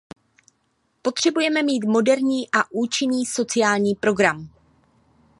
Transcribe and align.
Potřebujeme 1.01 1.63
mít 1.63 1.83
moderní 1.83 2.51
a 2.51 2.71
účinný 2.71 3.25
sociální 3.25 3.95
program. 3.95 4.49